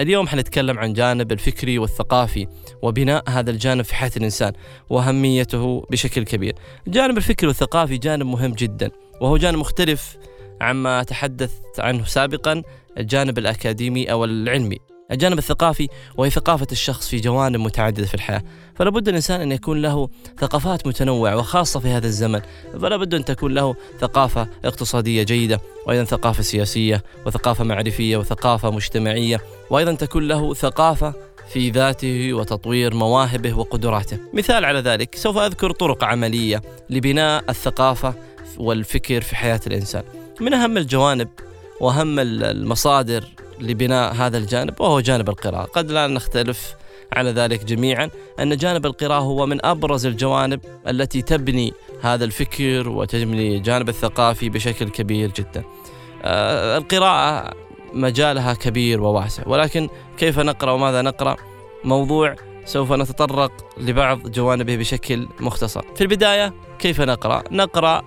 اليوم 0.00 0.28
حنتكلم 0.28 0.78
عن 0.78 0.92
جانب 0.92 1.32
الفكري 1.32 1.78
والثقافي 1.78 2.46
وبناء 2.82 3.24
هذا 3.28 3.50
الجانب 3.50 3.84
في 3.84 3.94
حياة 3.94 4.10
الإنسان 4.16 4.52
وأهميته 4.90 5.86
بشكل 5.90 6.24
كبير. 6.24 6.54
الجانب 6.86 7.16
الفكري 7.16 7.48
والثقافي 7.48 7.98
جانب 7.98 8.26
مهم 8.26 8.52
جدا 8.52 8.90
وهو 9.20 9.36
جانب 9.36 9.58
مختلف 9.58 10.16
عما 10.60 11.02
تحدثت 11.02 11.80
عنه 11.80 12.04
سابقا 12.04 12.62
الجانب 12.98 13.38
الأكاديمي 13.38 14.12
أو 14.12 14.24
العلمي. 14.24 14.78
الجانب 15.12 15.38
الثقافي 15.38 15.88
وهي 16.16 16.30
ثقافة 16.30 16.66
الشخص 16.72 17.08
في 17.08 17.16
جوانب 17.16 17.60
متعددة 17.60 18.06
في 18.06 18.14
الحياة. 18.14 18.42
فلا 18.74 18.90
بد 18.90 19.08
الإنسان 19.08 19.40
أن 19.40 19.52
يكون 19.52 19.82
له 19.82 20.08
ثقافات 20.38 20.86
متنوعة 20.86 21.36
وخاصة 21.36 21.80
في 21.80 21.88
هذا 21.88 22.06
الزمن. 22.06 22.40
فلا 22.80 22.96
بد 22.96 23.14
أن 23.14 23.24
تكون 23.24 23.54
له 23.54 23.74
ثقافة 24.00 24.48
اقتصادية 24.64 25.22
جيدة 25.22 25.60
وأيضا 25.86 26.04
ثقافة 26.04 26.42
سياسية 26.42 27.02
وثقافة 27.26 27.64
معرفية 27.64 28.16
وثقافة 28.16 28.70
مجتمعية 28.70 29.40
وأيضا 29.70 29.94
تكون 29.94 30.28
له 30.28 30.54
ثقافة 30.54 31.14
في 31.52 31.70
ذاته 31.70 32.32
وتطوير 32.32 32.94
مواهبه 32.94 33.54
وقدراته. 33.58 34.18
مثال 34.34 34.64
على 34.64 34.80
ذلك 34.80 35.14
سوف 35.14 35.38
أذكر 35.38 35.70
طرق 35.70 36.04
عملية 36.04 36.62
لبناء 36.90 37.44
الثقافة 37.48 38.14
والفكر 38.58 39.20
في 39.20 39.36
حياة 39.36 39.60
الإنسان. 39.66 40.02
من 40.40 40.54
أهم 40.54 40.76
الجوانب 40.76 41.28
وأهم 41.80 42.18
المصادر 42.18 43.24
لبناء 43.60 44.14
هذا 44.14 44.38
الجانب 44.38 44.80
وهو 44.80 45.00
جانب 45.00 45.28
القراءة. 45.28 45.64
قد 45.64 45.90
لا 45.90 46.06
نختلف 46.06 46.74
على 47.12 47.30
ذلك 47.30 47.64
جميعا 47.64 48.10
أن 48.40 48.56
جانب 48.56 48.86
القراءة 48.86 49.20
هو 49.20 49.46
من 49.46 49.64
أبرز 49.64 50.06
الجوانب 50.06 50.60
التي 50.88 51.22
تبني 51.22 51.72
هذا 52.02 52.24
الفكر 52.24 52.88
وتبني 52.88 53.56
الجانب 53.56 53.88
الثقافي 53.88 54.48
بشكل 54.48 54.88
كبير 54.88 55.30
جدا. 55.30 55.64
آه، 56.22 56.78
القراءة 56.78 57.54
مجالها 57.92 58.54
كبير 58.54 59.00
وواسع 59.00 59.42
ولكن 59.46 59.88
كيف 60.18 60.38
نقرأ 60.38 60.72
وماذا 60.72 61.02
نقرأ؟ 61.02 61.36
موضوع 61.84 62.36
سوف 62.64 62.92
نتطرق 62.92 63.52
لبعض 63.78 64.30
جوانبه 64.30 64.76
بشكل 64.76 65.28
مختصر. 65.40 65.82
في 65.94 66.00
البداية 66.00 66.54
كيف 66.78 67.00
نقرأ؟ 67.00 67.42
نقرأ 67.50 68.02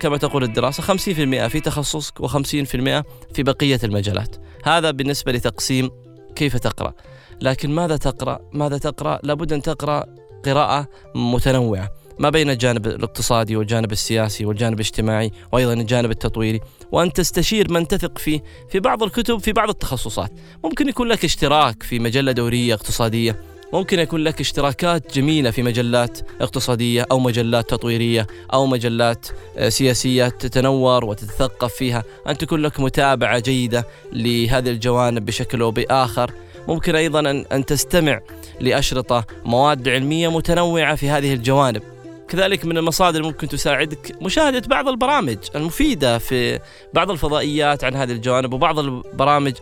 كما 0.00 0.16
تقول 0.16 0.44
الدراسة 0.44 0.82
50% 0.82 1.48
في 1.48 1.60
تخصصك 1.60 2.22
و50% 2.22 3.04
في 3.34 3.42
بقية 3.42 3.80
المجالات. 3.84 4.36
هذا 4.64 4.90
بالنسبة 4.90 5.32
لتقسيم 5.32 5.90
كيف 6.36 6.56
تقرأ 6.56 6.94
لكن 7.40 7.70
ماذا 7.70 7.96
تقرأ؟ 7.96 8.40
ماذا 8.52 8.78
تقرأ؟ 8.78 9.20
لابد 9.22 9.52
أن 9.52 9.62
تقرأ 9.62 10.04
قراءة 10.44 10.88
متنوعة 11.14 11.90
ما 12.18 12.30
بين 12.30 12.50
الجانب 12.50 12.86
الاقتصادي 12.86 13.56
والجانب 13.56 13.92
السياسي 13.92 14.44
والجانب 14.44 14.74
الاجتماعي 14.74 15.30
وأيضا 15.52 15.72
الجانب 15.72 16.10
التطويري 16.10 16.60
وأن 16.92 17.12
تستشير 17.12 17.72
من 17.72 17.88
تثق 17.88 18.18
فيه 18.18 18.42
في 18.70 18.80
بعض 18.80 19.02
الكتب 19.02 19.38
في 19.38 19.52
بعض 19.52 19.68
التخصصات 19.68 20.30
ممكن 20.64 20.88
يكون 20.88 21.08
لك 21.08 21.24
اشتراك 21.24 21.82
في 21.82 21.98
مجلة 21.98 22.32
دورية 22.32 22.74
اقتصادية 22.74 23.40
ممكن 23.74 23.98
يكون 23.98 24.20
لك 24.20 24.40
اشتراكات 24.40 25.14
جميلة 25.14 25.50
في 25.50 25.62
مجلات 25.62 26.18
اقتصادية 26.40 27.06
أو 27.10 27.18
مجلات 27.18 27.70
تطويرية 27.70 28.26
أو 28.52 28.66
مجلات 28.66 29.26
آه، 29.56 29.68
سياسية 29.68 30.28
تتنور 30.28 31.04
وتتثقف 31.04 31.74
فيها. 31.74 32.04
ان 32.28 32.38
تكون 32.38 32.60
لك 32.60 32.80
متابعة 32.80 33.38
جيدة 33.38 33.86
لهذه 34.12 34.70
الجوانب 34.70 35.26
بشكل 35.26 35.60
أو 35.60 35.70
بآخر. 35.70 36.30
ممكن 36.68 36.94
أيضا 36.94 37.44
أن 37.52 37.64
تستمع 37.66 38.20
لأشرطة 38.60 39.24
مواد 39.44 39.88
علمية 39.88 40.28
متنوعة 40.28 40.94
في 40.94 41.10
هذه 41.10 41.34
الجوانب. 41.34 41.93
كذلك 42.28 42.64
من 42.64 42.78
المصادر 42.78 43.22
ممكن 43.22 43.48
تساعدك. 43.48 44.22
مشاهدة 44.22 44.62
بعض 44.68 44.88
البرامج 44.88 45.38
المفيدة 45.54 46.18
في 46.18 46.58
بعض 46.94 47.10
الفضائيات 47.10 47.84
عن 47.84 47.94
هذه 47.94 48.12
الجوانب 48.12 48.52
وبعض 48.52 48.78
البرامج 48.78 49.52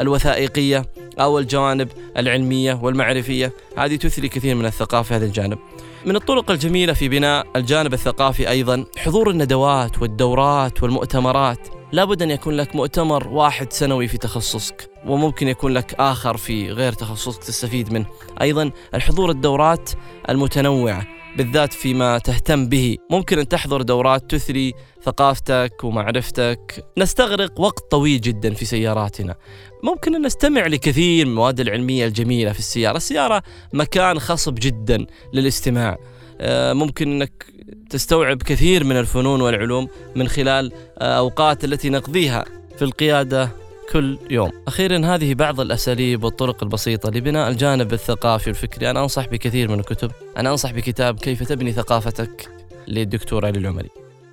الوثائقية 0.00 0.86
أو 1.20 1.38
الجوانب 1.38 1.88
العلمية 2.16 2.78
والمعرفية 2.82 3.52
هذه 3.78 3.96
تثري 3.96 4.28
كثير 4.28 4.54
من 4.54 4.66
الثقافة 4.66 5.08
في 5.08 5.14
هذا 5.14 5.24
الجانب. 5.24 5.58
من 6.06 6.16
الطرق 6.16 6.50
الجميلة 6.50 6.92
في 6.92 7.08
بناء 7.08 7.46
الجانب 7.56 7.92
الثقافي 7.92 8.48
أيضا 8.50 8.84
حضور 8.96 9.30
الندوات 9.30 10.02
والدورات 10.02 10.82
والمؤتمرات. 10.82 11.68
لابد 11.92 12.22
أن 12.22 12.30
يكون 12.30 12.54
لك 12.54 12.76
مؤتمر 12.76 13.28
واحد 13.28 13.72
سنوي 13.72 14.08
في 14.08 14.18
تخصصك 14.18 14.90
وممكن 15.06 15.48
يكون 15.48 15.72
لك 15.72 15.94
آخر 15.98 16.36
في 16.36 16.70
غير 16.70 16.92
تخصصك 16.92 17.44
تستفيد 17.44 17.92
منه. 17.92 18.06
أيضا 18.40 18.70
الحضور 18.94 19.30
الدورات 19.30 19.90
المتنوعة 20.28 21.06
بالذات 21.36 21.72
فيما 21.72 22.18
تهتم 22.18 22.68
به. 22.68 22.96
ممكن 23.10 23.38
أن 23.38 23.48
تحضر 23.48 23.82
دورات 23.82 24.30
تثري 24.30 24.74
ثقافتك 25.02 25.84
ومعرفتك. 25.84 26.84
نستغرق 26.98 27.60
وقت 27.60 27.90
طويل 27.90 28.20
جدا 28.20 28.54
في 28.54 28.64
سياراتنا. 28.64 29.34
ممكن 29.82 30.14
أن 30.14 30.26
نستمع 30.26 30.66
لكثير 30.66 31.26
من 31.26 31.30
المواد 31.30 31.60
العلمية 31.60 32.06
الجميلة 32.06 32.52
في 32.52 32.58
السيارة. 32.58 32.96
السيارة 32.96 33.42
مكان 33.72 34.18
خصب 34.18 34.54
جدا 34.54 35.06
للاستماع. 35.32 35.96
آه، 36.40 36.72
ممكن 36.72 37.12
أنك 37.12 37.46
تستوعب 37.90 38.42
كثير 38.42 38.84
من 38.84 38.96
الفنون 38.96 39.40
والعلوم 39.40 39.88
من 40.16 40.28
خلال 40.28 40.72
آه، 40.98 41.18
أوقات 41.18 41.64
التي 41.64 41.90
نقضيها 41.90 42.44
في 42.76 42.82
القيادة 42.82 43.65
كل 43.92 44.18
يوم. 44.30 44.50
أخيرا 44.66 45.06
هذه 45.06 45.34
بعض 45.34 45.60
الأساليب 45.60 46.24
والطرق 46.24 46.62
البسيطة 46.62 47.10
لبناء 47.10 47.50
الجانب 47.50 47.92
الثقافي 47.92 48.50
والفكري. 48.50 48.90
أنا 48.90 49.02
أنصح 49.02 49.28
بكثير 49.28 49.70
من 49.70 49.80
الكتب. 49.80 50.10
أنا 50.36 50.50
أنصح 50.50 50.72
بكتاب 50.72 51.18
كيف 51.18 51.42
تبني 51.42 51.72
ثقافتك 51.72 52.48
للدكتور 52.88 53.46
علي 53.46 53.58
العمري. 53.58 53.90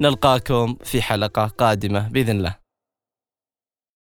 نلقاكم 0.00 0.76
في 0.84 1.02
حلقة 1.02 1.46
قادمة 1.46 2.08
بإذن 2.08 2.36
الله. 2.36 2.65